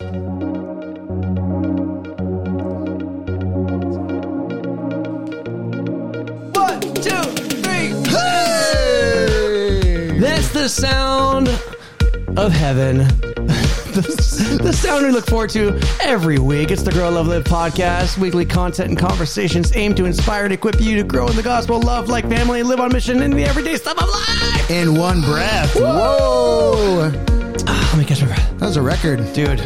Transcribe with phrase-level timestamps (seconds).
[0.00, 0.10] One,
[6.94, 7.22] two,
[7.58, 7.90] three.
[8.08, 9.40] Hey!
[10.20, 11.48] That's the sound
[12.38, 12.98] of heaven.
[12.98, 16.70] the, the sound we look forward to every week.
[16.70, 20.80] It's the Grow Love Live podcast, weekly content and conversations aimed to inspire and equip
[20.80, 23.74] you to grow in the gospel, love like family, live on mission in the everyday
[23.74, 24.70] stuff of life.
[24.70, 25.74] In one breath.
[25.74, 27.10] Whoa!
[27.12, 27.27] Ah,
[27.90, 28.58] let me catch my breath.
[28.58, 29.18] That was a record.
[29.34, 29.58] Dude,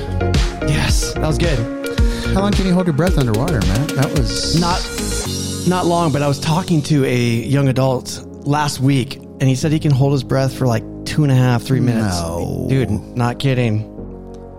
[0.68, 1.58] yes, that was good.
[2.34, 3.86] How long can you hold your breath underwater, man?
[3.88, 4.80] That was Not
[5.68, 9.70] not long, but I was talking to a young adult last week, and he said
[9.72, 12.20] he can hold his breath for like two and a half, three minutes.
[12.20, 12.66] No.
[12.68, 13.88] Dude, not kidding.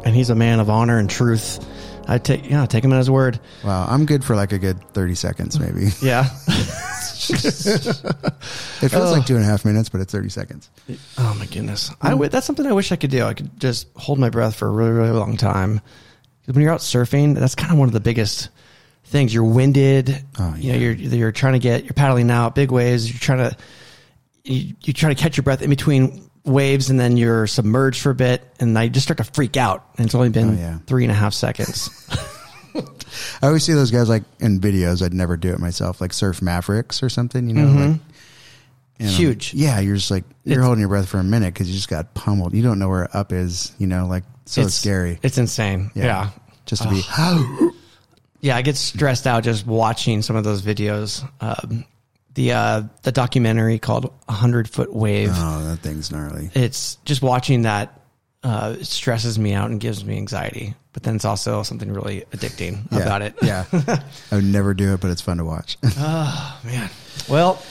[0.05, 1.66] And he's a man of honor and truth.
[2.07, 3.40] I take yeah, take him at his word.
[3.63, 3.85] wow.
[3.90, 5.90] I'm good for like a good thirty seconds, maybe.
[6.02, 6.30] Yeah.
[7.30, 10.70] It feels like two and a half minutes, but it's thirty seconds.
[11.18, 11.91] oh my goodness.
[12.02, 13.23] I w- that's something I wish I could do.
[13.26, 15.80] I could just hold my breath for a really, really long time.
[16.46, 18.49] 'Cause When you're out surfing, that's kind of one of the biggest
[19.05, 19.34] things.
[19.34, 20.24] You're winded.
[20.40, 23.10] Oh, You know, you're you're trying to get you're paddling out big waves.
[23.10, 23.57] You're trying to
[24.44, 28.10] you, you try to catch your breath in between waves, and then you're submerged for
[28.10, 29.85] a bit, and I just start to freak out.
[29.98, 30.77] And it's only been Oh, yeah.
[30.85, 31.90] three and a half seconds.
[33.41, 35.02] I always see those guys like in videos.
[35.04, 37.48] I'd never do it myself, like Surf Mavericks or something.
[37.48, 37.99] You know, like you know,
[38.99, 39.07] Mm-hmm.
[39.07, 39.54] Huge.
[39.55, 41.90] Yeah, you're just like you're It's- holding your breath for a minute because you just
[41.90, 42.54] got pummeled.
[42.54, 43.74] You don't know where up is.
[43.79, 45.20] You know, like so it's scary.
[45.24, 45.90] It's insane.
[45.96, 46.29] yeah.
[46.66, 47.01] just to be.
[48.41, 51.26] Yeah, I get stressed out just watching some of those videos.
[51.40, 51.85] Um,
[52.34, 56.51] the uh, the documentary called "A Hundred Foot Wave." Oh, that thing's gnarly.
[56.54, 58.01] It's just watching that
[58.44, 60.76] uh, it stresses me out and gives me anxiety.
[60.94, 63.34] But then it's also something really addicting Yeah, about it.
[63.41, 63.66] Yeah,
[64.31, 65.78] I would never do it, but it's fun to watch.
[65.97, 66.90] man.
[67.28, 67.62] Well,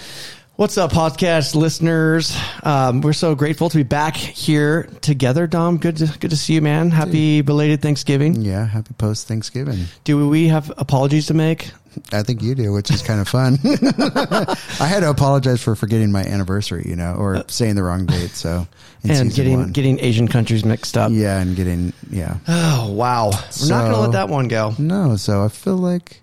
[0.57, 2.37] what's up, podcast listeners?
[2.65, 5.77] Um, we're so grateful to be back here together, Dom.
[5.79, 6.91] Good to good to see you, man.
[6.91, 8.43] Happy belated Thanksgiving.
[8.43, 9.85] yeah, happy post Thanksgiving.
[10.05, 11.71] Do we have apologies to make?
[12.13, 13.59] I think you do, which is kind of fun.
[13.65, 18.31] I had to apologize for forgetting my anniversary, you know, or saying the wrong date.
[18.31, 18.67] So,
[19.03, 19.73] and getting one.
[19.73, 21.11] getting Asian countries mixed up.
[21.13, 22.39] yeah, and getting yeah.
[22.49, 24.75] Oh wow, we're not going to let that one go.
[24.79, 26.23] No, so I feel like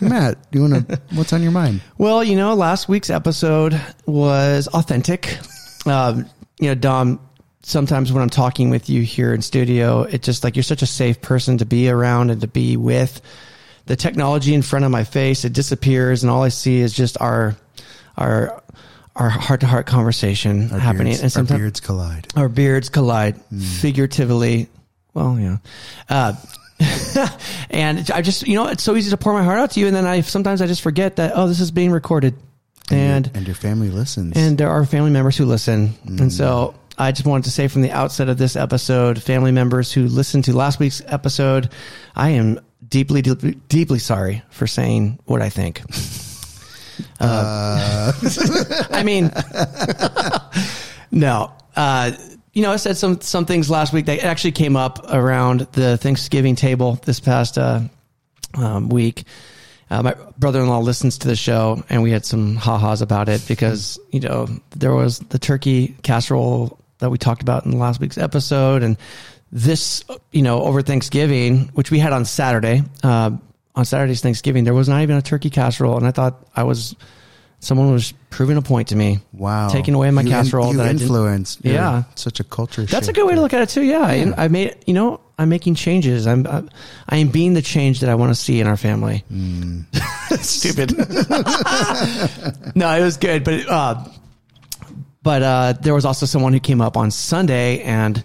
[0.00, 1.00] Matt, do you want to?
[1.14, 1.80] What's on your mind?
[1.98, 5.38] Well, you know, last week's episode was authentic.
[5.86, 6.26] Um,
[6.60, 7.20] you know, Dom.
[7.62, 10.86] Sometimes when I'm talking with you here in studio, it's just like you're such a
[10.86, 13.20] safe person to be around and to be with.
[13.86, 17.20] The technology in front of my face it disappears, and all I see is just
[17.20, 17.56] our
[18.16, 18.62] our
[19.14, 21.06] our heart to heart conversation Our happening.
[21.12, 22.26] beards, and sometimes our beards collide.
[22.36, 23.36] our beards collide
[23.80, 24.68] figuratively.
[25.14, 25.56] Well, yeah.
[26.08, 26.34] Uh,
[27.70, 29.86] and I just, you know, it's so easy to pour my heart out to you.
[29.86, 32.34] And then I sometimes I just forget that, oh, this is being recorded.
[32.90, 34.36] And, and your family listens.
[34.36, 35.94] and there are family members who listen.
[36.06, 39.90] And so I just wanted to say from the outset of this episode, family members
[39.92, 41.70] who listened to last week's episode,
[42.14, 45.82] I am deeply, deeply, deeply sorry for saying what I think.
[47.20, 48.12] uh,
[48.90, 49.30] I mean,
[51.10, 51.52] no.
[51.74, 52.12] Uh,
[52.52, 55.98] you know, I said some some things last week that actually came up around the
[55.98, 57.80] Thanksgiving table this past uh,
[58.54, 59.24] um, week.
[59.90, 63.98] Uh, my brother-in-law listens to the show, and we had some ha-has about it because
[64.10, 68.82] you know there was the turkey casserole that we talked about in last week's episode,
[68.82, 68.96] and
[69.56, 72.82] this you know over Thanksgiving, which we had on Saturday.
[73.02, 73.30] Uh,
[73.74, 76.94] on Saturday's Thanksgiving, there was not even a turkey casserole, and I thought I was
[77.60, 79.18] someone was proving a point to me.
[79.32, 81.64] wow, taking away my You in- casserole you that I influenced.
[81.64, 82.04] Yeah.
[82.14, 82.84] such a culture.
[82.84, 83.82] That's a good way to look at it too.
[83.82, 86.26] Yeah, I, I made you know I'm making changes.
[86.26, 86.70] I'm I'm-
[87.08, 89.24] I am being the change that I want to see in our family.
[89.28, 89.80] Hmm.
[90.40, 90.96] Stupid.
[92.74, 94.04] no, it was good, but uh,
[95.22, 98.22] but uh, there was also someone who came up on Sunday and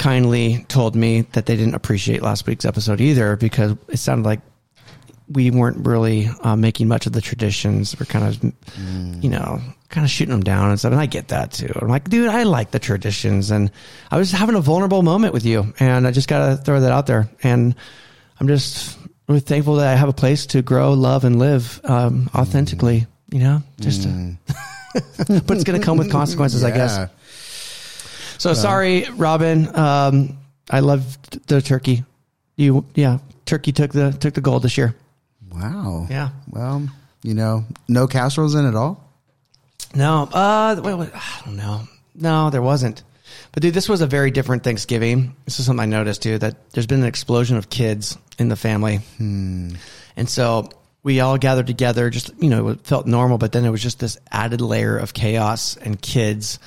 [0.00, 4.40] kindly told me that they didn't appreciate last week's episode either because it sounded like
[5.28, 7.94] we weren't really uh, making much of the traditions.
[8.00, 8.42] We're kind of,
[9.22, 9.60] you know,
[9.90, 10.92] kind of shooting them down and stuff.
[10.92, 11.70] And I get that too.
[11.76, 13.50] I'm like, dude, I like the traditions.
[13.50, 13.70] And
[14.10, 15.72] I was having a vulnerable moment with you.
[15.78, 17.28] And I just got to throw that out there.
[17.42, 17.74] And
[18.40, 18.98] I'm just
[19.28, 23.40] really thankful that I have a place to grow, love, and live um, authentically, you
[23.40, 24.08] know, just to,
[25.28, 26.96] but it's going to come with consequences, I guess.
[28.40, 29.76] So sorry, Robin.
[29.76, 30.38] Um,
[30.70, 32.04] I loved the turkey.
[32.56, 34.96] You, yeah, turkey took the took the gold this year.
[35.52, 36.06] Wow.
[36.08, 36.30] Yeah.
[36.48, 36.88] Well,
[37.22, 39.06] you know, no casseroles in at all.
[39.94, 41.82] No, uh, wait, wait, I don't know.
[42.14, 43.02] No, there wasn't.
[43.52, 45.36] But dude, this was a very different Thanksgiving.
[45.44, 48.56] This is something I noticed too that there's been an explosion of kids in the
[48.56, 49.74] family, hmm.
[50.16, 50.70] and so
[51.02, 52.08] we all gathered together.
[52.08, 55.12] Just you know, it felt normal, but then it was just this added layer of
[55.12, 56.58] chaos and kids,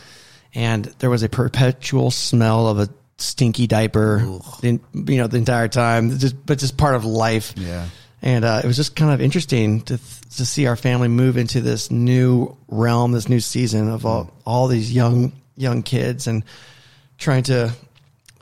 [0.56, 4.20] and there was a perpetual smell of a stinky diaper,
[4.62, 6.18] the, you know, the entire time.
[6.18, 7.54] Just, but just part of life.
[7.56, 7.88] Yeah.
[8.22, 9.98] And uh, it was just kind of interesting to
[10.38, 14.68] to see our family move into this new realm, this new season of all all
[14.68, 16.44] these young young kids, and
[17.18, 17.72] trying to,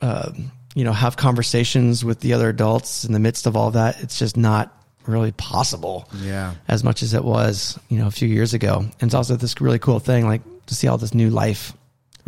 [0.02, 0.32] uh,
[0.76, 4.02] you know, have conversations with the other adults in the midst of all that.
[4.04, 4.72] It's just not
[5.08, 6.54] really possible Yeah.
[6.68, 8.78] as much as it was, you know, a few years ago.
[8.78, 11.74] And it's also this really cool thing, like to see all this new life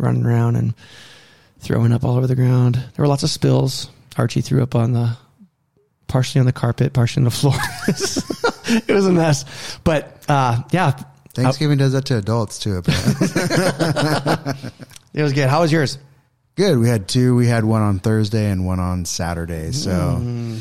[0.04, 0.74] running around and
[1.58, 2.74] throwing up all over the ground.
[2.76, 3.88] There were lots of spills.
[4.16, 5.16] Archie threw up on the,
[6.06, 7.54] partially on the carpet, partially on the floor.
[8.88, 9.44] it was a mess.
[9.82, 10.92] But, uh, yeah,
[11.34, 12.82] Thanksgiving does that to adults too.
[15.14, 15.48] It was good.
[15.48, 15.96] How was yours?
[16.56, 16.76] Good.
[16.78, 17.36] We had two.
[17.36, 19.70] We had one on Thursday and one on Saturday.
[19.70, 20.58] So, Mm.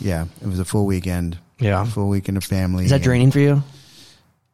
[0.00, 1.38] yeah, it was a full weekend.
[1.58, 1.84] Yeah.
[1.84, 2.84] Full weekend of family.
[2.84, 3.64] Is that draining for you?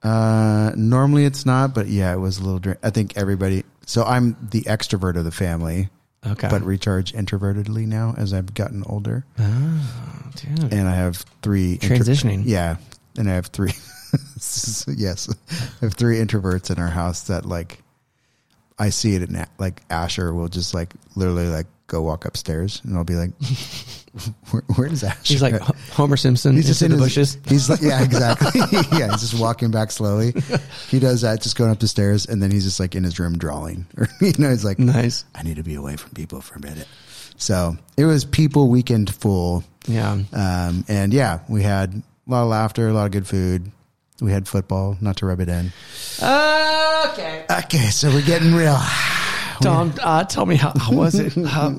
[0.03, 2.61] Uh, normally it's not, but yeah, it was a little.
[2.61, 3.65] Dra- I think everybody.
[3.87, 5.89] So I'm the extrovert of the family,
[6.27, 6.49] Okay.
[6.49, 10.73] but recharge introvertedly now as I've gotten older, oh, dude.
[10.73, 12.43] and I have three intro- Transitioning.
[12.47, 12.77] yeah,
[13.19, 13.73] and I have three.
[14.97, 17.79] yes, I have three introverts in our house that like.
[18.79, 22.97] I see it in like Asher will just like literally like go walk upstairs, and
[22.97, 23.31] I'll be like,
[24.51, 25.55] "Where, where is Asher?" He's like
[25.93, 27.39] Homer Simpson He's just in the his, bushes.
[27.49, 28.61] He's like, yeah, exactly.
[28.99, 30.35] yeah, he's just walking back slowly.
[30.89, 33.19] He does that, just going up the stairs, and then he's just like in his
[33.19, 33.87] room drawing.
[33.97, 35.25] Or you know, he's like, Nice.
[35.35, 36.89] I need to be away from people for a minute.
[37.37, 40.13] So it was people weekend full, Yeah.
[40.33, 43.71] um, and yeah, we had a lot of laughter, a lot of good food.
[44.21, 45.73] We had football, not to rub it in.
[46.23, 47.45] Okay.
[47.51, 48.79] Okay, so we're getting real.
[49.63, 51.33] Tom, uh, tell me how, how was it?
[51.47, 51.79] How,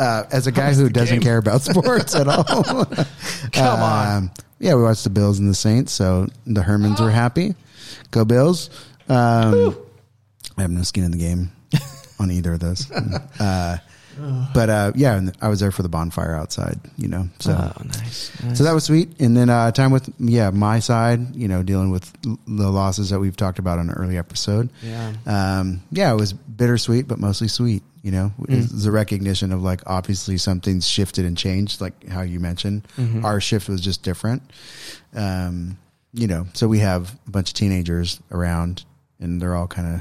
[0.00, 1.22] Uh, as a guy who doesn't game?
[1.22, 2.44] care about sports at all,
[3.52, 4.16] come on.
[4.16, 4.30] Um,
[4.60, 7.54] yeah, we watched the Bills and the Saints, so the Hermans were happy.
[8.12, 8.70] Go Bills!
[9.08, 9.76] Um,
[10.56, 11.50] I have no skin in the game
[12.20, 12.90] on either of those.
[13.40, 13.78] Uh,
[14.54, 16.78] but uh, yeah, and I was there for the bonfire outside.
[16.96, 18.30] You know, so oh, nice.
[18.54, 19.20] so that was sweet.
[19.20, 23.10] And then uh, time with yeah my side, you know, dealing with l- the losses
[23.10, 24.70] that we've talked about on an early episode.
[24.82, 25.12] Yeah.
[25.26, 27.82] Um, yeah, it was bittersweet, but mostly sweet.
[28.02, 32.40] You know, it's the recognition of like obviously something's shifted and changed, like how you
[32.40, 32.86] mentioned.
[33.24, 34.42] Our shift was just different.
[35.14, 35.78] Um,
[36.14, 38.84] you know, so we have a bunch of teenagers around,
[39.20, 40.00] and they're all kind of.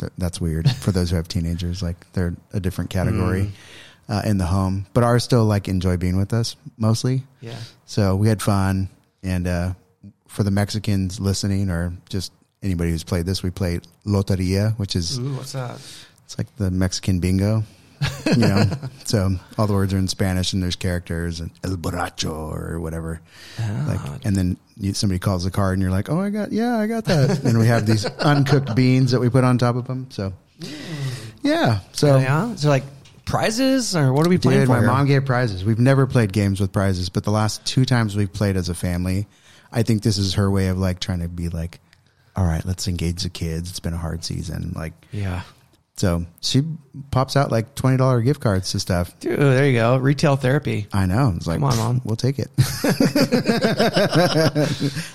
[0.00, 1.82] Th- that's weird for those who have teenagers.
[1.82, 3.52] Like they're a different category
[4.08, 7.22] uh, in the home, but ours still like enjoy being with us mostly.
[7.40, 7.56] Yeah.
[7.86, 8.88] So we had fun,
[9.22, 9.72] and uh,
[10.26, 12.32] for the Mexicans listening, or just
[12.62, 15.76] anybody who's played this, we played Loteria, which is Ooh, what's that?
[16.24, 17.62] it's like the Mexican bingo,
[18.26, 18.64] you know.
[19.04, 23.20] so all the words are in Spanish, and there's characters and El Borracho or whatever.
[23.58, 26.52] Ah, like, and then you, somebody calls the card, and you're like, "Oh, I got,
[26.52, 29.76] yeah, I got that." and we have these uncooked beans that we put on top
[29.76, 30.06] of them.
[30.10, 31.32] So, mm.
[31.42, 31.80] yeah.
[31.92, 32.54] So yeah.
[32.56, 32.84] So like
[33.24, 34.80] prizes or what are we playing Dude, for?
[34.80, 35.64] my mom gave prizes.
[35.64, 38.74] We've never played games with prizes, but the last two times we've played as a
[38.74, 39.26] family,
[39.72, 41.80] I think this is her way of like trying to be like,
[42.34, 43.70] all right, let's engage the kids.
[43.70, 44.72] It's been a hard season.
[44.74, 45.42] Like, Yeah.
[45.96, 46.62] So she
[47.10, 49.18] pops out like $20 gift cards to stuff.
[49.20, 49.96] Dude, there you go.
[49.98, 50.86] Retail therapy.
[50.92, 51.32] I know.
[51.36, 52.00] It's like, Come on, Mom.
[52.04, 52.48] we'll take it.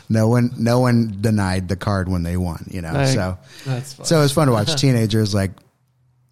[0.10, 2.94] no one, no one denied the card when they won, you know?
[2.94, 4.06] Like, so, That's fun.
[4.06, 5.51] so it's fun to watch teenagers like,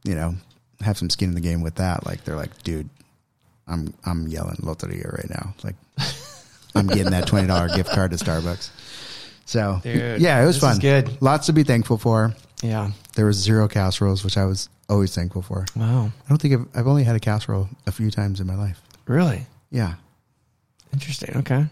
[0.04, 0.36] you know,
[0.82, 2.06] have some skin in the game with that.
[2.06, 2.90] Like they're like, dude,
[3.68, 5.56] I'm I'm yelling Loteria right now.
[5.64, 5.76] Like
[6.76, 8.70] I'm getting that twenty dollar gift card to Starbucks.
[9.46, 10.80] So Dude, yeah, it was fun.
[10.80, 11.22] good.
[11.22, 12.36] Lots to be thankful for.
[12.62, 12.92] yeah.
[13.16, 15.66] There was zero casseroles, which I was always thankful for.
[15.76, 16.12] Wow.
[16.26, 18.82] I don't think I've, I've only had a casserole a few times in my life.
[19.06, 19.46] Really?
[19.70, 19.96] Yeah,
[20.94, 21.38] Interesting.
[21.38, 21.66] Okay.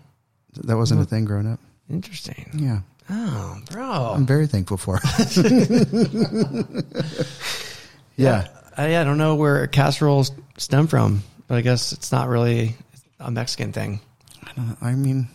[0.64, 1.60] that wasn't a thing growing up.
[1.90, 2.50] Interesting.
[2.54, 2.80] Yeah,
[3.10, 4.14] Oh, bro.
[4.16, 5.00] I'm very thankful for.
[5.04, 6.86] it.
[8.16, 8.48] yeah.
[8.78, 12.76] I, I don't know where casseroles stem from, but I guess it's not really
[13.20, 14.00] a Mexican thing.
[14.44, 14.78] I don't know.
[14.82, 15.28] I mean,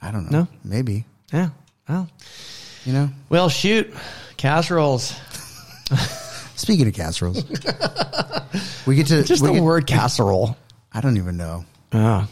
[0.00, 0.40] I don't know.
[0.42, 0.48] No?
[0.64, 1.04] Maybe.
[1.32, 1.50] Yeah.
[1.88, 2.06] Oh.
[2.84, 3.92] You know, Well, shoot.
[4.40, 5.14] Casseroles.
[6.56, 7.44] speaking of casseroles,
[8.86, 10.56] we get to Just we the get- word casserole.
[10.90, 11.66] I don't even know.
[11.92, 12.26] Oh.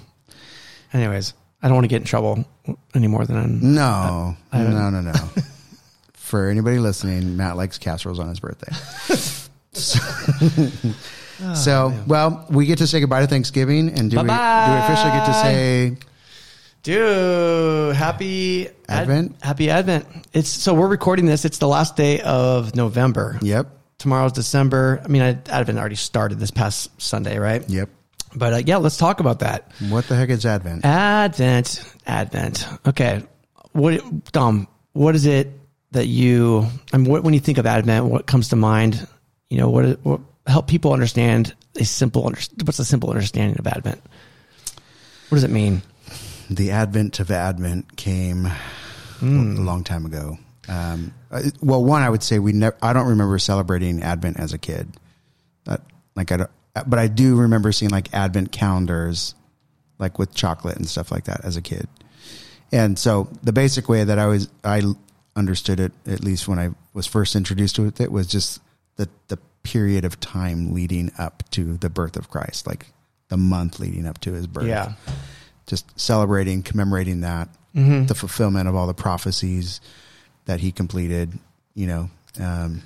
[0.94, 2.46] Anyways, I don't want to get in trouble
[2.94, 5.12] any more than No, I don't- no, no, no.
[6.14, 8.72] For anybody listening, Matt likes casseroles on his birthday.
[9.74, 9.98] so,
[11.42, 14.78] ah, so, well, we get to say goodbye to Thanksgiving, and do we, do we
[14.78, 15.96] officially get to say
[16.88, 19.36] Dude, happy Ad- Advent?
[19.42, 20.06] happy Advent.
[20.32, 21.44] It's so we're recording this.
[21.44, 23.38] It's the last day of November.
[23.42, 23.68] yep,
[23.98, 25.02] Tomorrow's December.
[25.04, 27.62] I mean, Advent already started this past Sunday, right?
[27.68, 27.90] yep?
[28.34, 29.70] But uh, yeah, let's talk about that.
[29.90, 30.86] What the heck is Advent?
[30.86, 32.66] Advent, Advent.
[32.86, 33.22] Okay,
[33.72, 34.66] what, Dom?
[34.94, 35.50] What is it
[35.90, 36.66] that you?
[36.94, 39.06] I mean, what, when you think of Advent, what comes to mind?
[39.50, 40.00] You know, what?
[40.04, 44.00] what help people understand a simple what's a simple understanding of Advent?
[45.28, 45.82] What does it mean?
[46.50, 50.38] The advent of Advent came a long time ago.
[50.68, 52.76] Um, uh, well, one, I would say we never.
[52.82, 54.88] I don't remember celebrating Advent as a kid.
[55.64, 55.82] That
[56.14, 56.50] like I don't,
[56.86, 59.34] but I do remember seeing like Advent calendars,
[59.98, 61.88] like with chocolate and stuff like that as a kid.
[62.70, 64.82] And so the basic way that I was I
[65.36, 68.60] understood it, at least when I was first introduced to it, was just
[68.96, 72.86] the the period of time leading up to the birth of Christ, like
[73.28, 74.92] the month leading up to his birth Yeah.
[75.68, 79.80] Just celebrating, commemorating that, the fulfillment of all the prophecies
[80.46, 81.38] that he completed,
[81.74, 82.10] you know,
[82.40, 82.82] um,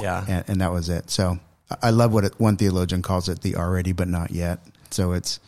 [0.00, 0.24] Yeah.
[0.28, 1.10] and, and that was it.
[1.10, 1.40] So
[1.82, 4.60] I- love what it, one theologian calls it the already but not yet.
[4.92, 5.40] So it's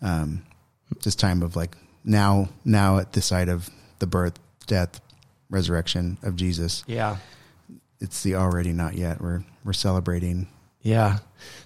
[0.00, 0.42] um,
[1.00, 5.00] just time of like now, now at the side of the birth, death,
[5.50, 6.84] resurrection of Jesus.
[6.86, 7.16] Yeah.
[8.00, 9.20] It's the already not yet.
[9.20, 10.46] We're we're celebrating.
[10.82, 11.18] Yeah.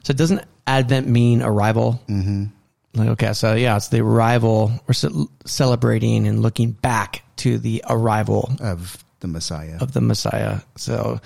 [0.02, 2.00] So doesn't Advent mean arrival?
[2.08, 2.46] Mm-hmm.
[2.94, 4.70] Like, okay, so yeah, it's the arrival.
[4.86, 9.78] We're ce- celebrating and looking back to the arrival Of the Messiah.
[9.80, 10.60] of the Messiah.
[10.76, 11.20] So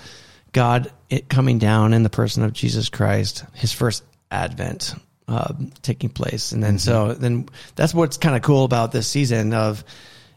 [0.53, 4.95] God it coming down in the person of Jesus Christ, his first advent
[5.27, 6.53] uh, taking place.
[6.53, 9.83] And then so then that's what's kind of cool about this season of,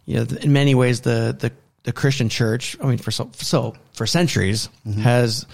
[0.07, 1.53] you know, in many ways, the, the,
[1.85, 4.69] the Christian church, I mean, for so, so for centuries
[5.01, 5.47] has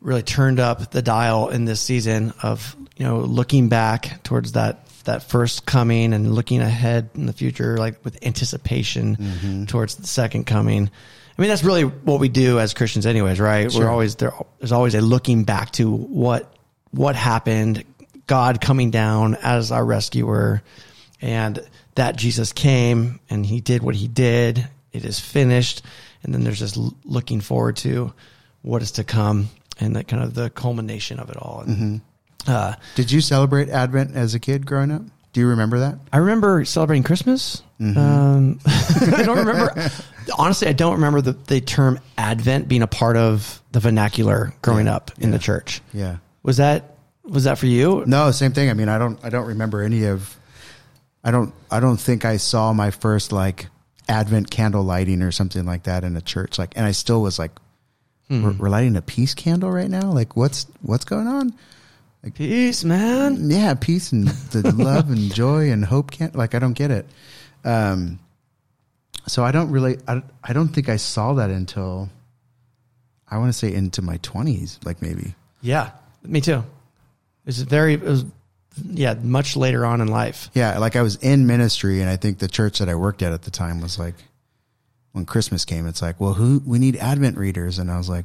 [0.00, 4.83] really turned up the dial in this season of, you know, looking back towards that,
[5.04, 9.64] that first coming and looking ahead in the future, like with anticipation mm-hmm.
[9.64, 10.90] towards the second coming.
[11.36, 13.72] I mean, that's really what we do as Christians anyways, right?
[13.72, 14.32] We're always there.
[14.58, 16.52] There's always a looking back to what,
[16.92, 17.84] what happened,
[18.26, 20.62] God coming down as our rescuer
[21.20, 21.58] and
[21.96, 24.66] that Jesus came and he did what he did.
[24.92, 25.82] It is finished.
[26.22, 28.12] And then there's just looking forward to
[28.62, 29.48] what is to come
[29.80, 31.64] and that kind of the culmination of it all.
[31.66, 31.96] And, mm-hmm.
[32.46, 35.02] Uh, Did you celebrate Advent as a kid growing up?
[35.32, 35.98] Do you remember that?
[36.12, 37.62] I remember celebrating Christmas.
[37.80, 39.90] Um, I don't remember.
[40.38, 44.86] Honestly, I don't remember the, the term Advent being a part of the vernacular growing
[44.86, 45.82] Yeah, up in the church.
[45.92, 46.18] Yeah.
[46.44, 48.04] Was that was that for you?
[48.06, 48.70] No, same thing.
[48.70, 50.36] I mean, I don't, I don't remember any of,
[51.24, 53.68] I don't, I don't think I saw my first like
[54.08, 56.58] Advent candle lighting or something like that in a church.
[56.58, 57.52] Like, and I still was like,
[58.28, 60.10] we're, we're lighting a peace candle right now.
[60.12, 61.54] Like, what's, what's going on?
[62.32, 63.50] Peace, man.
[63.50, 67.06] Yeah, peace and the love and joy and hope can't like I don't get it.
[67.64, 68.18] Um,
[69.26, 72.08] so I don't really, I, I don't think I saw that until
[73.28, 75.34] I want to say into my twenties, like maybe.
[75.60, 75.90] Yeah,
[76.22, 76.62] me too.
[77.46, 78.24] It's very, it was,
[78.82, 80.50] yeah, much later on in life.
[80.54, 83.32] Yeah, like I was in ministry, and I think the church that I worked at
[83.32, 84.14] at the time was like,
[85.12, 88.24] when Christmas came, it's like, well, who we need Advent readers, and I was like,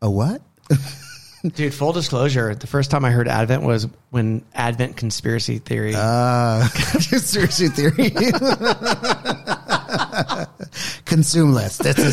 [0.00, 0.42] a what?
[1.54, 5.94] Dude, full disclosure, the first time I heard Advent was when Advent conspiracy theory.
[5.96, 6.68] Uh,
[7.08, 8.10] conspiracy theory.
[11.06, 11.78] Consume less.
[11.78, 12.12] That's a,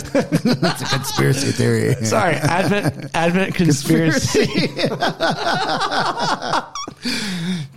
[0.55, 1.93] that's a conspiracy theory.
[2.05, 4.47] Sorry, Advent Advent conspiracy.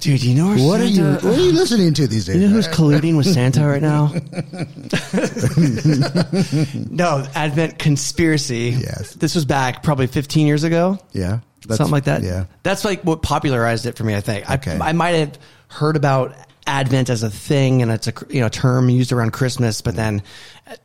[0.00, 1.04] Dude, you know where What are you?
[1.04, 2.37] What are you listening to these days?
[2.37, 4.06] You know who's colluding with Santa right now?
[6.90, 8.76] no, Advent conspiracy.
[8.78, 9.14] Yes.
[9.14, 10.99] This was back probably 15 years ago.
[11.12, 12.22] yeah, that's- something like that.
[12.22, 14.50] Yeah, That's like what popularized it for me, I think.
[14.50, 14.78] Okay.
[14.78, 16.34] I, I might have heard about
[16.66, 20.22] Advent as a thing and it's a you know term used around Christmas, but then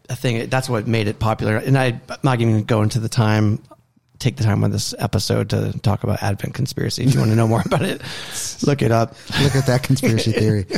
[0.09, 1.57] a thing that's what made it popular.
[1.57, 3.61] And I, I'm not even going to go into the time,
[4.19, 7.03] take the time on this episode to talk about Advent conspiracy.
[7.03, 8.01] If you want to know more about it,
[8.65, 9.15] look it up.
[9.41, 10.65] look at that conspiracy theory.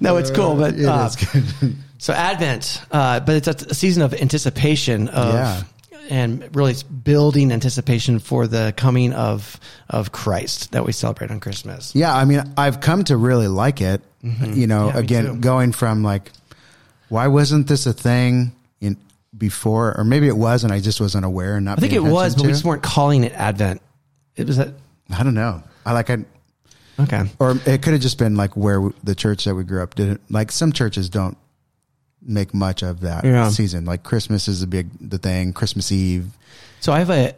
[0.00, 1.74] No, it's cool, but It uh, is good.
[1.98, 5.62] so Advent, uh, but it's a, a season of anticipation of, Yeah.
[6.10, 9.58] and really it's building anticipation for the coming of
[9.90, 11.92] of Christ that we celebrate on Christmas.
[11.92, 14.00] Yeah, I mean, I've come to really like it.
[14.22, 14.96] You know, Mm-hmm.
[14.96, 16.30] Yeah, again, going from like,
[17.08, 18.52] why wasn't this a thing in
[19.36, 21.78] before, or maybe it was, and I just wasn't aware and not.
[21.78, 23.82] I think it was, but we just weren't calling it Advent.
[24.36, 24.74] It was that
[25.10, 25.62] I don't know.
[25.84, 26.24] I like I,
[27.00, 27.24] okay.
[27.38, 29.94] or it could have just been like where we, the church that we grew up
[29.94, 30.50] didn't like.
[30.52, 31.36] Some churches don't
[32.22, 33.48] make much of that Yeah.
[33.50, 33.84] season.
[33.84, 35.52] Like Christmas is the big the thing.
[35.52, 36.26] Christmas Eve.
[36.80, 37.34] So I have a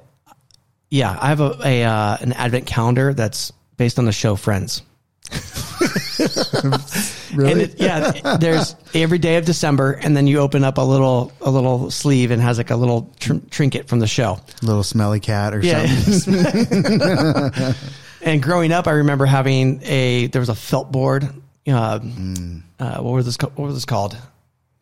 [0.91, 4.83] yeah, I have a, a uh, an Advent calendar that's based on the show Friends.
[7.35, 7.53] Really?
[7.53, 11.33] And it, yeah, there's every day of December, and then you open up a little
[11.41, 14.39] a little sleeve and has like a little tr- trinket from the show.
[14.63, 15.87] Little smelly cat or Yeah.
[15.87, 17.75] something.
[18.23, 21.25] and growing up, I remember having a there was a felt board.
[21.69, 22.63] Uh, Mm.
[22.79, 23.37] uh, what was this?
[23.41, 24.17] What was this called?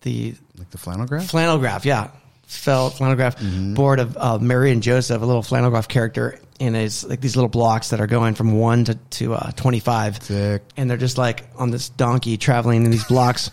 [0.02, 1.30] The Like the flannel graph.
[1.30, 1.86] flannel graph.
[1.86, 2.10] Yeah,
[2.46, 3.72] felt flannel graph Mm-hmm.
[3.74, 7.36] board of uh, Mary and Joseph, a little flannel graph character, and it's like these
[7.36, 10.62] little blocks that are going from one to to uh, twenty five, Sick.
[10.76, 13.50] and they're just like on this donkey traveling in these blocks,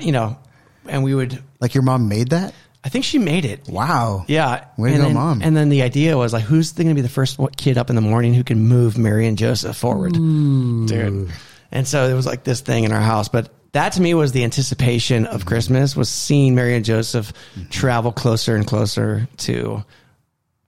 [0.00, 0.38] you know,
[0.86, 1.42] and we would.
[1.60, 2.54] Like your mom made that?
[2.84, 3.68] I think she made it.
[3.68, 4.24] Wow.
[4.26, 4.64] Yeah.
[4.76, 5.40] Way to go, then, Mom.
[5.42, 7.96] And then the idea was like, who's going to be the first kid up in
[7.96, 10.14] the morning who can move Mary and Joseph forward?
[10.14, 11.30] Dude.
[11.70, 13.28] And so it was like this thing in our house.
[13.28, 17.32] But that to me was the anticipation of Christmas was seeing Mary and Joseph
[17.70, 19.84] travel closer and closer to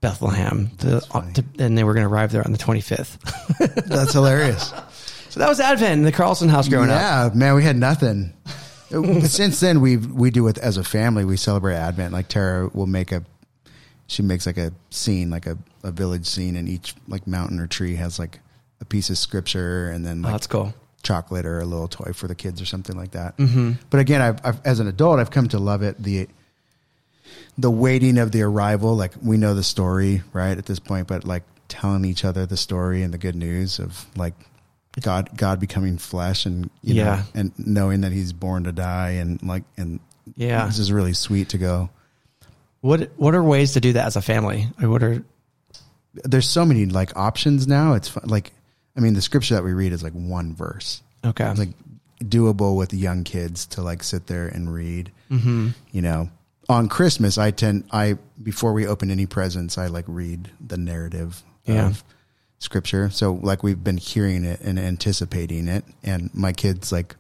[0.05, 0.71] Bethlehem.
[0.79, 1.01] To,
[1.35, 3.19] to, and they were going to arrive there on the 25th.
[3.89, 4.73] That's hilarious.
[5.31, 7.01] so that was Advent in the Carlson house growing up.
[7.01, 8.33] yeah, man, we had nothing.
[8.91, 11.25] Since then, we we do it as a family.
[11.25, 12.13] We celebrate Advent.
[12.13, 13.25] Like Tara will make a,
[14.07, 17.67] she makes like a scene, like a, a village scene, and each like mountain or
[17.67, 18.39] tree has like
[18.81, 20.73] a piece of scripture, and then Oh, that's cool.
[21.03, 23.37] chocolate or a little toy for the kids or something like that.
[23.39, 23.73] Mm-hmm.
[23.91, 26.01] But again, I've, I've as an adult, I've come to love it.
[26.01, 26.29] The
[27.59, 31.25] the waiting of the arrival, like we know the story, right at this point, but
[31.25, 34.35] like telling each other the story and the good news of like
[35.01, 37.05] God, God becoming flesh, and you Yeah.
[37.05, 40.01] know, and knowing that He's born to die, and like, and
[40.37, 40.67] Yeah.
[40.67, 41.91] this is really sweet to go.
[42.81, 44.69] What What are ways to do that as a family?
[44.81, 45.25] What are
[46.15, 47.95] There's so many like options now.
[47.95, 48.25] It's fun.
[48.27, 48.53] like,
[48.97, 51.03] I mean, the scripture that we read is like one verse.
[51.25, 51.49] okay?
[51.51, 51.73] It's like
[52.23, 55.11] doable with young kids to like sit there and read.
[55.31, 55.69] mm-hmm.
[55.91, 56.31] You know,
[56.69, 61.43] on Christmas, I tend I before we open any presents, I like read the narrative
[61.65, 61.89] Yeah.
[61.89, 62.05] of
[62.59, 63.11] scripture.
[63.11, 67.17] So like we've been hearing it and anticipating it, and my kids like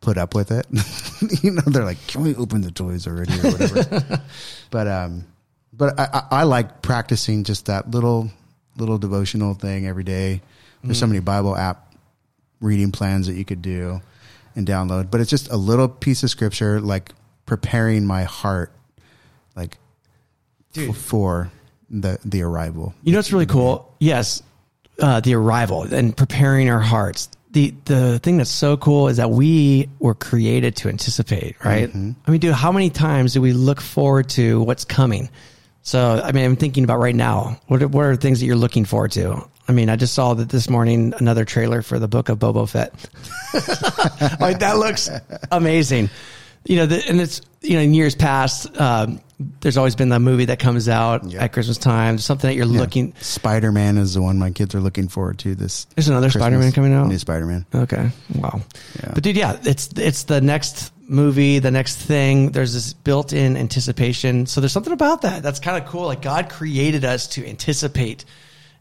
[0.00, 0.66] put up with it.
[1.42, 4.22] you know, they're like, "Can we open the toys already?" or whatever.
[4.70, 5.24] but um,
[5.72, 8.30] but I, I, I like practicing just that little
[8.76, 10.42] little devotional thing every day.
[10.82, 11.94] There's so many Bible app
[12.60, 14.02] reading plans that you could do
[14.54, 17.12] and download, but it's just a little piece of scripture, like
[17.46, 18.72] preparing my heart,
[19.56, 19.78] like
[20.72, 20.90] Dude.
[20.90, 21.50] f- for
[21.90, 22.94] the the arrival.
[23.02, 23.94] You know what's really cool?
[24.00, 24.42] Yes,
[25.00, 27.28] uh, the arrival and preparing our hearts.
[27.52, 31.88] The the thing that's so cool is that we were created to anticipate, right?
[31.94, 35.28] I mean, dude, how many times do we look forward to what's coming?
[35.82, 37.60] So, I mean, I'm thinking about right now.
[37.66, 39.46] What are, what are things that you're looking forward to?
[39.68, 42.68] I mean, I just saw that this morning another trailer for the book of Boba
[42.68, 42.92] Fett.
[44.40, 45.10] like that looks
[45.52, 46.10] amazing.
[46.66, 49.20] You know, the, and it's you know in years past, um,
[49.60, 51.42] there's always been that movie that comes out Yeah.
[51.44, 53.12] at Christmas time, something that you're looking.
[53.20, 55.54] Spider Man is the one my kids are looking forward to.
[55.54, 57.08] This There's another Spider-Man coming out.
[57.08, 57.66] New Spider Man.
[57.74, 58.60] Okay, wow.
[59.02, 59.10] Yeah.
[59.14, 62.52] But dude, yeah, it's it's the next movie, the next thing.
[62.52, 64.46] There's this built-in anticipation.
[64.46, 66.06] So there's something about that that's kind of cool.
[66.06, 68.24] Like God created us to anticipate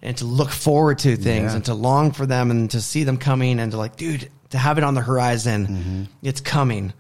[0.01, 1.55] and to look forward to things Yeah.
[1.55, 4.57] and to long for them and to see them coming and to like, dude, to
[4.57, 5.67] have it on the horizon.
[5.67, 6.03] Mm-hmm.
[6.21, 6.93] It's coming.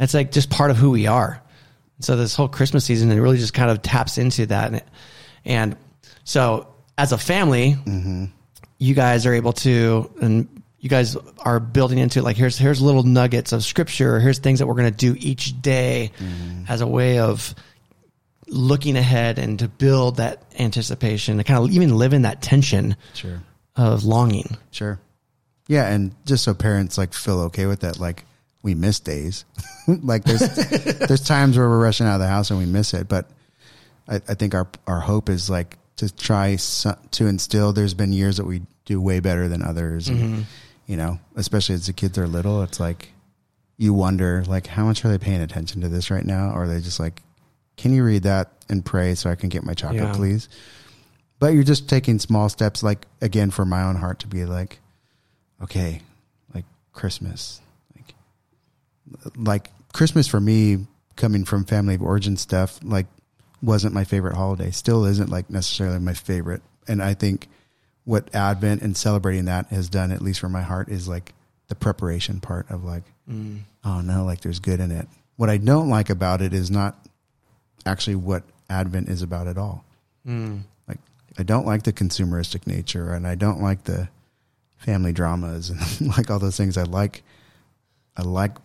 [0.00, 1.42] It's like just part of who we are.
[2.00, 4.72] So this whole Christmas season, it really just kind of taps into that.
[4.72, 4.82] And,
[5.44, 5.76] and
[6.24, 8.24] so as a family, mm-hmm.
[8.78, 13.02] you guys are able to, and you guys are building into like, here's, here's little
[13.02, 14.18] nuggets of scripture.
[14.18, 16.64] Here's things that we're going to do each day mm-hmm.
[16.68, 17.54] as a way of
[18.48, 22.96] looking ahead and to build that anticipation to kind of even live in that tension
[23.12, 23.42] Sure.
[23.76, 24.56] of longing.
[24.70, 24.98] Sure.
[25.68, 28.24] Yeah, and just so parents like feel okay with that, like
[28.62, 29.44] we miss days.
[29.86, 30.40] like there's
[30.98, 33.28] there's times where we're rushing out of the house and we miss it, but
[34.08, 37.72] I, I think our our hope is like to try to instill.
[37.72, 40.40] There's been years that we do way better than others, and, mm-hmm.
[40.86, 42.62] you know, especially as the kids are little.
[42.62, 43.12] It's like
[43.76, 46.68] you wonder, like, how much are they paying attention to this right now, or are
[46.68, 47.22] they just like,
[47.76, 50.12] can you read that and pray so I can get my chocolate, Yeah.
[50.14, 50.48] please?
[51.38, 54.80] But you're just taking small steps, like again, for my own heart to be like,
[55.62, 56.02] okay,
[56.54, 57.62] like Christmas,
[59.36, 63.06] like, Christmas for me, coming from family of origin stuff, like
[63.62, 64.70] wasn't my favorite holiday.
[64.70, 66.62] Still isn't like necessarily my favorite.
[66.88, 67.48] And I think
[68.04, 71.34] what Advent and celebrating that has done, at least for my heart, is like
[71.68, 73.60] the preparation part of like, mm.
[73.84, 75.06] oh no, like there's good in it.
[75.36, 76.96] What I don't like about it is not
[77.86, 79.84] actually what Advent is about at all.
[80.26, 80.62] Mm.
[80.88, 80.98] Like
[81.38, 84.08] I don't like the consumeristic nature, and I don't like the
[84.78, 86.78] family dramas and like all those things.
[86.78, 87.22] I like,
[88.16, 88.56] I like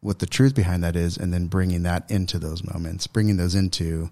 [0.00, 3.54] what the truth behind that is, and then bringing that into those moments, bringing those
[3.54, 4.10] into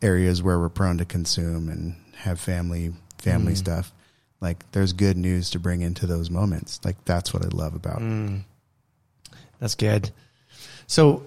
[0.00, 3.92] areas where we're prone to consume and have family family stuff.
[4.40, 6.80] Like there's good news to bring into those moments.
[6.84, 8.02] Like that's what I love about.
[9.60, 10.10] That's good.
[10.88, 11.22] So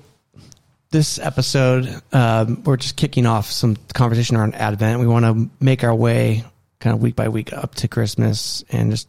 [0.91, 4.99] this episode, um, we're just kicking off some conversation around Advent.
[4.99, 6.43] We want to make our way
[6.79, 9.07] kind of week by week up to Christmas and just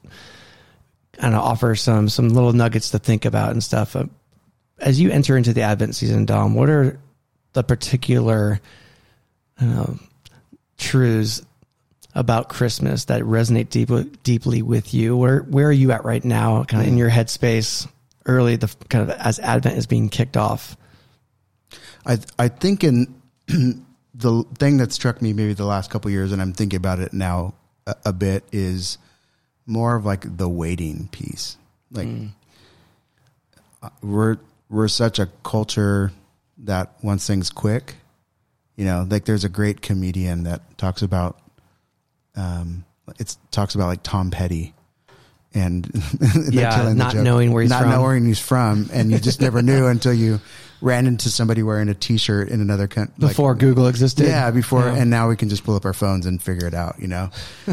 [1.35, 3.96] of offer some some little nuggets to think about and stuff.
[3.96, 4.05] Uh,
[4.79, 6.98] as you enter into the Advent season, Dom, what are
[7.55, 8.61] the particular
[9.61, 9.98] know,
[10.76, 11.42] truths
[12.14, 15.16] about Christmas that resonate deeply deeply with you?
[15.16, 17.88] Where where are you at right now, kind of in your headspace,
[18.26, 20.76] early the kind of as Advent is being kicked off?
[22.05, 23.22] I I think in
[24.14, 27.12] the thing that struck me maybe the last couple years, and I'm thinking about it
[27.12, 27.55] now
[27.87, 28.98] a, a, bit, is
[29.66, 31.57] more of like the waiting piece.
[31.90, 32.31] Like mm.
[34.02, 36.12] we're we're such a culture
[36.59, 37.96] that wants things quick.
[38.76, 41.38] You know, like there's a great comedian that talks about
[42.35, 42.85] um,
[43.18, 44.74] it talks about like Tom Petty
[45.55, 45.90] and
[46.50, 47.90] yeah, not knowing where he's not from.
[47.90, 50.40] knowing where he's from, and you just never knew until you
[50.80, 54.26] ran into somebody wearing a T-shirt in another country before like, Google existed.
[54.26, 54.96] Yeah, before, yeah.
[54.96, 56.96] and now we can just pull up our phones and figure it out.
[56.98, 57.30] You know,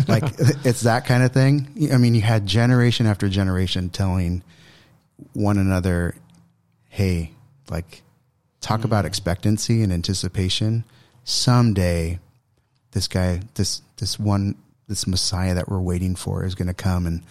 [0.07, 0.23] like
[0.65, 1.89] it's that kind of thing.
[1.91, 4.43] I mean, you had generation after generation telling
[5.33, 6.15] one another,
[6.89, 7.31] "Hey,
[7.69, 8.03] like,
[8.61, 10.83] talk mm about expectancy and anticipation.
[11.23, 12.19] Someday,
[12.91, 14.55] this guy, this this one,
[14.87, 17.23] this Messiah that we're waiting for is going to come and."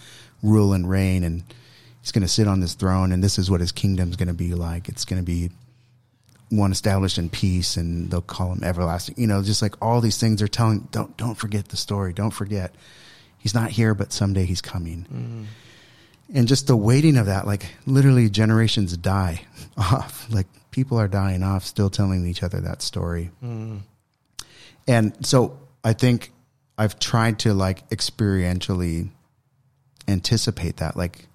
[0.43, 1.43] rule and reign and
[2.01, 4.35] he's going to sit on this throne and this is what his kingdom's going to
[4.35, 5.51] be like it's going to be
[6.53, 10.19] one established in peace and they'll call him everlasting you know just like all these
[10.19, 12.75] things they're telling don't don't forget the story don't forget
[13.39, 16.37] he's not here but someday he's coming mm.
[16.37, 19.41] and just the waiting of that like literally generations die
[19.77, 23.81] off like people are dying off still telling each other that story mm.
[24.87, 26.33] and so i think
[26.79, 29.09] i've tried to like experientially
[30.09, 30.97] anticipate that.
[30.97, 31.27] Like,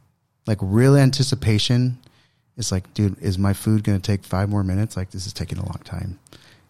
[0.45, 1.97] like real anticipation
[2.57, 4.97] is like, dude, is my food going to take five more minutes?
[4.97, 6.19] Like, this is taking a long time.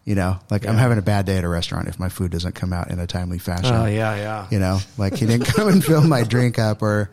[0.04, 0.70] You know, like yeah.
[0.70, 2.98] I'm having a bad day at a restaurant if my food doesn't come out in
[2.98, 3.74] a timely fashion.
[3.74, 4.46] Oh yeah, yeah.
[4.50, 7.10] You know, like he didn't come and fill my drink up, or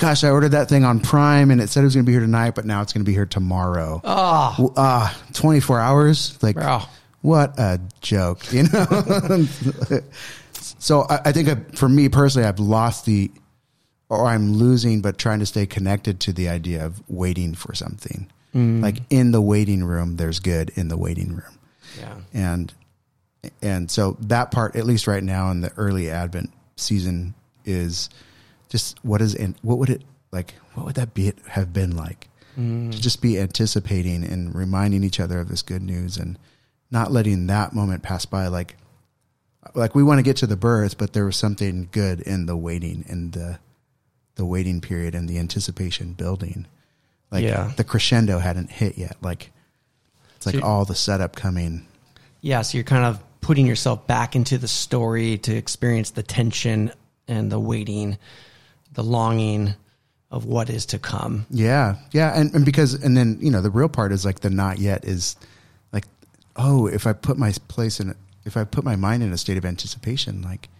[0.00, 2.12] gosh, I ordered that thing on Prime and it said it was going to be
[2.12, 4.00] here tonight, but now it's going to be here tomorrow.
[4.02, 6.42] Oh, uh, 24 hours.
[6.42, 6.82] Like, Bro.
[7.20, 8.86] what a joke, you know?
[10.52, 13.30] so I, I think I, for me personally, I've lost the
[14.10, 18.28] or I'm losing, but trying to stay connected to the idea of waiting for something.
[18.54, 18.82] Mm.
[18.82, 21.58] Like in the waiting room, there's good in the waiting room.
[21.98, 22.16] Yeah.
[22.34, 22.74] And,
[23.62, 28.10] and so that part, at least right now in the early Advent season, is
[28.68, 30.54] just what is in, what would it like?
[30.74, 32.28] What would that be have been like?
[32.58, 32.90] Mm.
[32.90, 36.36] To just be anticipating and reminding each other of this good news and
[36.90, 38.48] not letting that moment pass by.
[38.48, 38.76] Like,
[39.74, 42.56] like we want to get to the birth, but there was something good in the
[42.56, 43.60] waiting and the
[44.40, 46.66] the waiting period and the anticipation building.
[47.30, 47.72] Like yeah.
[47.76, 49.18] the crescendo hadn't hit yet.
[49.20, 49.52] Like
[50.36, 51.86] it's like so all the setup coming.
[52.40, 56.90] Yeah, so you're kind of putting yourself back into the story to experience the tension
[57.28, 58.16] and the waiting,
[58.94, 59.74] the longing
[60.30, 61.44] of what is to come.
[61.50, 61.96] Yeah.
[62.12, 62.32] Yeah.
[62.34, 65.04] And, and because, and then, you know, the real part is like the not yet
[65.04, 65.36] is
[65.92, 66.06] like,
[66.56, 68.14] oh, if I put my place in,
[68.46, 70.70] if I put my mind in a state of anticipation, like,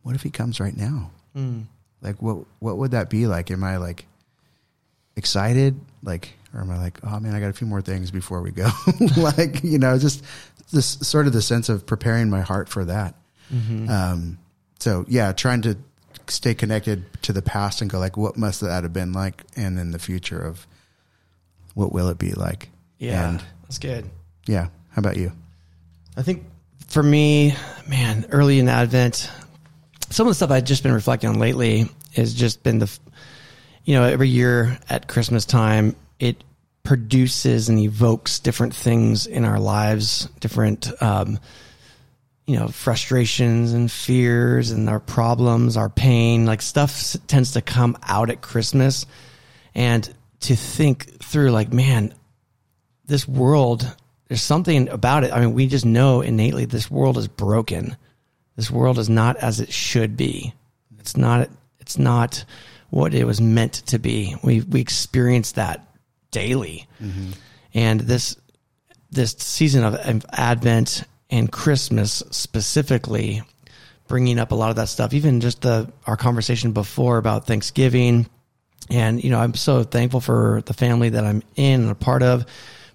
[0.00, 1.10] what if he comes right now?
[1.36, 1.64] Mm.
[2.02, 3.50] Like what what would that be like?
[3.50, 4.06] Am I like
[5.16, 5.80] excited?
[6.02, 8.50] Like or am I like, oh man, I got a few more things before we
[8.50, 8.68] go?
[9.16, 10.24] like, you know, just
[10.72, 13.14] this sort of the sense of preparing my heart for that.
[13.52, 13.88] Mm-hmm.
[13.88, 14.38] Um,
[14.78, 15.76] so yeah, trying to
[16.28, 19.44] stay connected to the past and go like, what must that have been like?
[19.54, 20.66] And in the future of
[21.74, 22.70] what will it be like?
[22.98, 23.28] Yeah.
[23.28, 24.08] And that's good.
[24.46, 24.68] Yeah.
[24.90, 25.32] How about you?
[26.16, 26.44] I think
[26.88, 27.54] for me,
[27.86, 29.30] man, early in Advent,
[30.10, 32.98] some of the stuff I've just been reflecting on lately has just been the,
[33.84, 36.42] you know, every year at Christmas time, it
[36.82, 41.38] produces and evokes different things in our lives, different, um,
[42.46, 47.98] you know, frustrations and fears and our problems, our pain, like stuff tends to come
[48.04, 49.04] out at Christmas.
[49.74, 50.08] And
[50.40, 52.14] to think through, like, man,
[53.06, 53.94] this world,
[54.28, 55.32] there's something about it.
[55.32, 57.96] I mean, we just know innately this world is broken
[58.56, 60.54] this world is not as it should be.
[60.98, 61.48] It's not.
[61.78, 62.44] It's not
[62.90, 64.34] what it was meant to be.
[64.42, 65.86] We we experience that
[66.30, 67.30] daily, mm-hmm.
[67.74, 68.36] and this
[69.10, 73.42] this season of Advent and Christmas specifically,
[74.08, 75.14] bringing up a lot of that stuff.
[75.14, 78.26] Even just the our conversation before about Thanksgiving,
[78.90, 82.22] and you know I'm so thankful for the family that I'm in and a part
[82.22, 82.46] of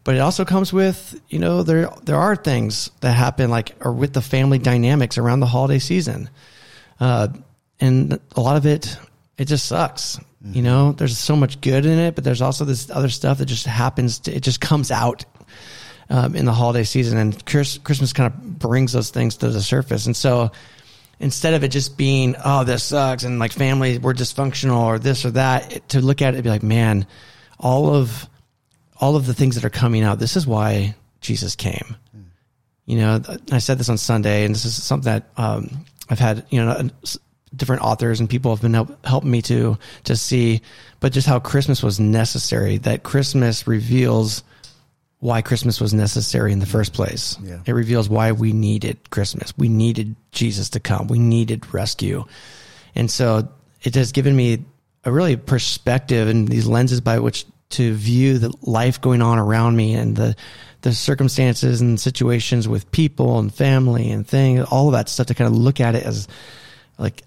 [0.03, 3.93] but it also comes with you know there there are things that happen like or
[3.93, 6.29] with the family dynamics around the holiday season.
[6.99, 7.29] Uh,
[7.79, 8.97] and a lot of it
[9.37, 10.19] it just sucks.
[10.43, 10.55] Mm-hmm.
[10.55, 13.45] you know there's so much good in it but there's also this other stuff that
[13.45, 15.23] just happens to, it just comes out
[16.09, 17.17] um, in the holiday season.
[17.19, 20.07] And christmas kind of brings those things to the surface.
[20.07, 20.51] And so
[21.19, 25.23] instead of it just being oh this sucks and like family we're dysfunctional or this
[25.23, 27.05] or that it, to look at it and be like man
[27.59, 28.27] all of
[29.01, 30.19] all of the things that are coming out.
[30.19, 31.97] This is why Jesus came.
[32.85, 36.45] You know, I said this on Sunday, and this is something that um, I've had
[36.49, 36.89] you know
[37.55, 40.61] different authors and people have been help, helping me to to see,
[40.99, 42.77] but just how Christmas was necessary.
[42.77, 44.43] That Christmas reveals
[45.19, 47.37] why Christmas was necessary in the first place.
[47.43, 47.59] Yeah.
[47.65, 49.53] It reveals why we needed Christmas.
[49.55, 51.07] We needed Jesus to come.
[51.07, 52.25] We needed rescue.
[52.95, 53.47] And so
[53.83, 54.65] it has given me
[55.05, 59.75] a really perspective and these lenses by which to view the life going on around
[59.75, 60.36] me and the
[60.81, 65.36] the circumstances and situations with people and family and things, all of that stuff to
[65.36, 66.27] kind of look at it as
[66.97, 67.21] like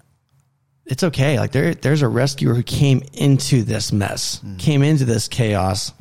[0.85, 1.39] it's okay.
[1.39, 5.93] Like there there's a rescuer who came into this mess, came into this chaos,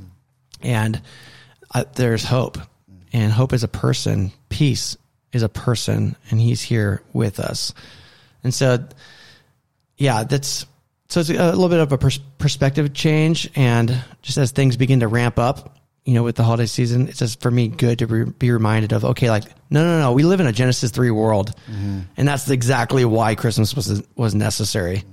[0.60, 1.00] and
[1.72, 2.58] uh, there's hope.
[3.12, 4.32] And hope is a person.
[4.48, 4.96] Peace
[5.32, 7.72] is a person, and he's here with us.
[8.42, 8.84] And so,
[9.96, 10.66] yeah, that's
[11.14, 13.48] so it's a little bit of a pers- perspective change.
[13.54, 17.20] And just as things begin to ramp up, you know, with the holiday season, it's
[17.20, 20.24] just for me good to re- be reminded of okay, like no, no, no, we
[20.24, 22.00] live in a Genesis three world, mm-hmm.
[22.16, 24.96] and that's exactly why Christmas was was necessary.
[24.96, 25.04] Mm.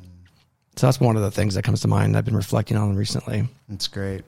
[0.78, 2.18] So that's one of the things that comes to mind.
[2.18, 3.48] I've been reflecting on recently.
[3.70, 4.24] It's great,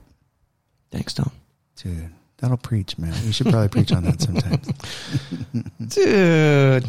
[0.92, 1.32] Thanks, Tom.
[1.76, 2.12] dude.
[2.38, 3.14] That'll preach, man.
[3.26, 4.68] We should probably preach on that sometimes.
[5.96, 6.86] Dude.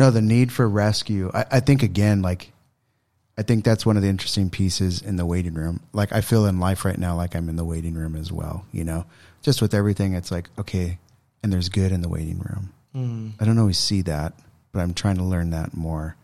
[0.00, 1.30] No, the need for rescue.
[1.32, 2.50] I, I think again, like,
[3.36, 5.80] I think that's one of the interesting pieces in the waiting room.
[5.92, 8.64] Like, I feel in life right now, like I'm in the waiting room as well.
[8.72, 9.06] You know,
[9.42, 10.98] just with everything, it's like okay,
[11.42, 12.72] and there's good in the waiting room.
[12.94, 13.32] Mm.
[13.40, 14.34] I don't always see that,
[14.72, 16.16] but I'm trying to learn that more.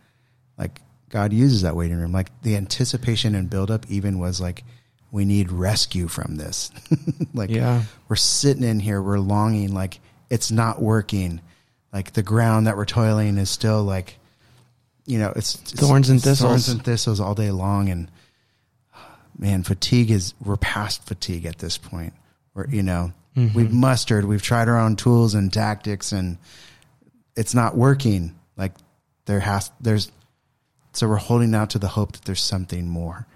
[0.57, 2.13] Like God uses that waiting room.
[2.13, 4.63] Like the anticipation and buildup even was like,
[5.11, 6.71] we need rescue from this.
[7.35, 7.83] like Yeah.
[8.09, 9.99] we're sitting in here, we're longing, like
[10.31, 11.41] it's not working.
[11.93, 14.19] Like the ground that we're toiling is still like,
[15.11, 16.49] you know, it's, it's Thorns and thistles.
[16.49, 17.89] thorns and thistles all day long.
[17.89, 18.11] And
[19.39, 22.15] man, fatigue is, we're past fatigue at this point.
[22.55, 23.57] We're, you know, Mm-hmm.
[23.57, 26.37] we've mustered, we've tried our own tools and tactics and
[27.37, 28.35] it's not working.
[28.57, 28.73] Like
[29.27, 30.11] there has, there's,
[30.95, 33.29] so we're holding out to the hope that there's something more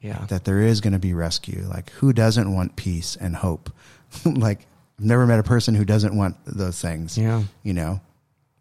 [0.00, 0.24] Yeah.
[0.28, 1.66] that there is going to be rescue.
[1.68, 3.72] Like, who doesn't want peace and hope?
[4.24, 4.60] like,
[5.00, 7.18] I've never met a person who doesn't want those things.
[7.18, 7.42] Yeah.
[7.64, 8.00] You know,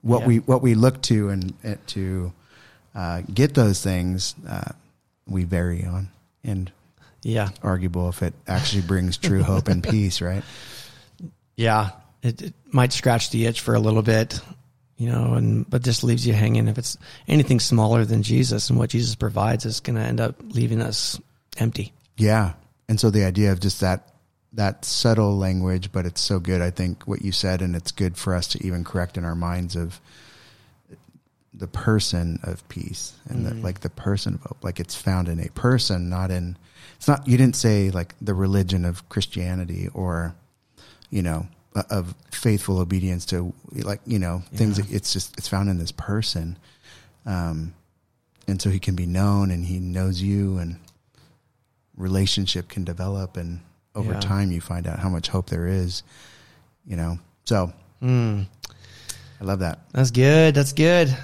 [0.01, 0.27] what Yeah.
[0.27, 2.34] we what we look to and, and to
[2.95, 4.71] uh, get those things, uh,
[5.28, 6.10] we vary on,
[6.43, 6.71] and
[7.23, 7.49] Yeah.
[7.63, 10.21] arguable if it actually brings true hope and peace.
[10.21, 10.43] Right?
[11.56, 11.91] Yeah.
[12.21, 14.41] It, it might scratch the itch for a little bit,
[14.97, 16.67] you know, and but just leaves you hanging.
[16.67, 16.97] If it's
[17.28, 21.19] anything smaller than Jesus and what Jesus provides is going to end up leaving us
[21.58, 21.93] empty.
[22.17, 22.54] Yeah.
[22.89, 24.06] And so the idea of just that
[24.54, 26.60] that subtle language, but it's so good.
[26.62, 29.36] I think what you said, and it's good for us to even correct in our
[29.36, 30.02] minds of
[31.53, 34.63] the person of peace and the, like the person of hope.
[34.63, 36.57] Like it's found in a person, not in.
[36.97, 37.27] It's not.
[37.27, 40.35] You didn't say like the religion of Christianity or,
[41.09, 41.47] you know,
[41.89, 44.77] of faithful obedience to like you know things.
[44.77, 44.85] Yeah.
[44.85, 46.57] That it's just it's found in this person,
[47.25, 47.73] um,
[48.47, 50.77] and so he can be known and he knows you and
[51.97, 53.59] relationship can develop and
[53.95, 54.19] over Yeah.
[54.19, 56.03] time you find out how much hope there is
[56.85, 58.45] you know so Mm.
[59.41, 60.55] i love that That's good.
[60.55, 61.15] That's good.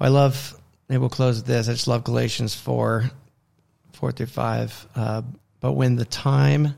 [0.00, 0.58] I love.
[0.88, 1.68] Maybe we'll close with this.
[1.68, 3.10] I just love Galatians four,
[3.92, 4.86] four through five.
[4.94, 5.22] Uh,
[5.60, 6.74] but when the time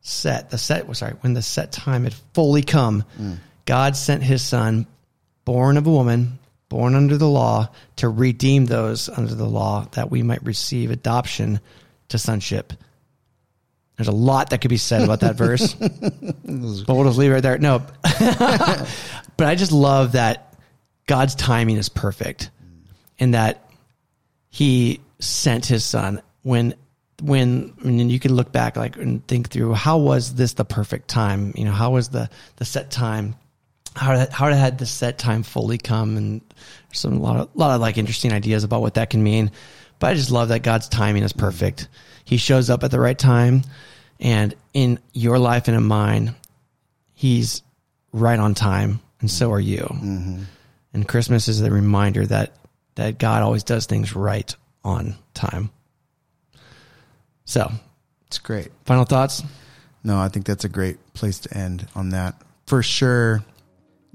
[0.00, 3.04] set, the set was sorry, when the set time had fully come,
[3.64, 4.86] God sent His Son,
[5.44, 10.10] born of a woman, born under the law, to redeem those under the law, that
[10.10, 11.60] we might receive adoption
[12.08, 12.72] to sonship.
[13.96, 17.34] There's a lot that could be said about that verse, but we'll just leave it
[17.34, 17.58] right there.
[17.58, 17.78] No,
[19.36, 20.47] but I just love that
[21.08, 22.50] God's timing is perfect
[23.18, 23.68] and that
[24.50, 26.22] he sent his son.
[26.42, 26.74] When
[27.20, 31.08] when and you can look back like and think through how was this the perfect
[31.08, 31.52] time?
[31.56, 33.34] You know how was the the set time?
[33.96, 36.16] How how had the set time fully come?
[36.16, 36.40] And
[36.92, 39.50] some a lot of lot of like interesting ideas about what that can mean.
[39.98, 41.88] But I just love that God's timing is perfect.
[42.24, 43.62] He shows up at the right time
[44.20, 46.34] and in your life and in mine
[47.14, 47.62] he's
[48.12, 50.42] right on time and so are you mm-hmm.
[50.94, 52.52] And Christmas is the reminder that
[52.96, 55.70] that God always does things right on time.
[57.44, 57.70] So,
[58.26, 59.42] it's great final thoughts?
[60.04, 62.34] no i think that's a great place to end on that
[62.66, 63.42] for sure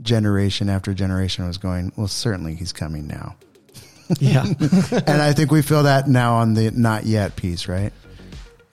[0.02, 3.36] generation after generation was going well certainly he's coming now
[4.20, 4.44] Yeah.
[5.08, 7.92] and i think we feel that now on the not yet piece right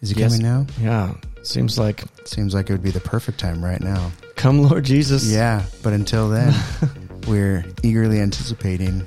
[0.01, 0.33] is he Yes.
[0.39, 1.15] coming now yeah.
[1.43, 5.31] Seems like seems like it would be the perfect time right now come Lord Jesus.
[5.33, 6.55] yeah but until then
[7.27, 9.07] we're eagerly anticipating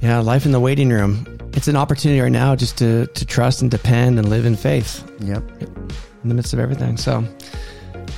[0.00, 1.26] Yeah, life in the waiting room.
[1.52, 5.02] It's an opportunity right now just to to trust and depend and live in faith
[5.20, 6.96] yep in the midst of everything.
[6.96, 7.24] So,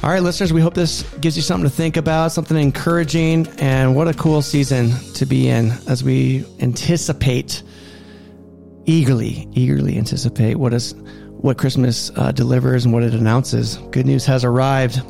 [0.02, 3.94] All right, listeners, we hope this gives you something to think about, something encouraging, and
[3.96, 7.62] what a cool season to be in as we anticipate
[8.86, 13.76] eagerly, eagerly anticipate what is what Christmas uh, delivers and what it announces.
[13.90, 15.00] Good news has arrived.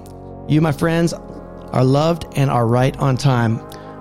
[0.48, 3.58] You, my friends, are loved and are right on time.